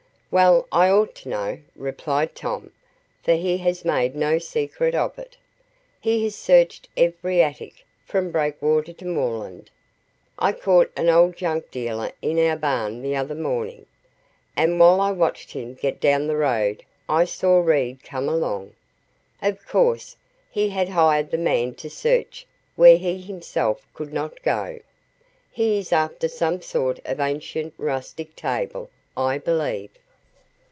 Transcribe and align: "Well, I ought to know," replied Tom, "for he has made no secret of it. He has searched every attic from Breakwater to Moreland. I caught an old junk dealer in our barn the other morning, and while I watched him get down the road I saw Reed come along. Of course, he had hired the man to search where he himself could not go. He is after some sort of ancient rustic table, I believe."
"Well, 0.33 0.65
I 0.71 0.89
ought 0.89 1.13
to 1.15 1.27
know," 1.27 1.59
replied 1.75 2.35
Tom, 2.35 2.71
"for 3.21 3.33
he 3.33 3.57
has 3.57 3.83
made 3.83 4.15
no 4.15 4.37
secret 4.39 4.95
of 4.95 5.19
it. 5.19 5.35
He 5.99 6.23
has 6.23 6.35
searched 6.37 6.87
every 6.95 7.41
attic 7.43 7.85
from 8.05 8.31
Breakwater 8.31 8.93
to 8.93 9.05
Moreland. 9.05 9.69
I 10.39 10.53
caught 10.53 10.89
an 10.95 11.09
old 11.09 11.35
junk 11.35 11.69
dealer 11.69 12.13
in 12.21 12.39
our 12.39 12.55
barn 12.55 13.01
the 13.01 13.13
other 13.13 13.35
morning, 13.35 13.85
and 14.55 14.79
while 14.79 15.01
I 15.01 15.11
watched 15.11 15.51
him 15.51 15.73
get 15.73 15.99
down 15.99 16.27
the 16.27 16.37
road 16.37 16.85
I 17.09 17.25
saw 17.25 17.59
Reed 17.59 18.01
come 18.01 18.29
along. 18.29 18.71
Of 19.41 19.67
course, 19.67 20.15
he 20.49 20.69
had 20.69 20.87
hired 20.87 21.31
the 21.31 21.37
man 21.37 21.73
to 21.73 21.89
search 21.89 22.47
where 22.77 22.95
he 22.95 23.19
himself 23.19 23.85
could 23.93 24.13
not 24.13 24.41
go. 24.43 24.79
He 25.51 25.77
is 25.77 25.91
after 25.91 26.29
some 26.29 26.61
sort 26.61 27.01
of 27.03 27.19
ancient 27.19 27.73
rustic 27.77 28.37
table, 28.37 28.89
I 29.17 29.37
believe." 29.37 29.89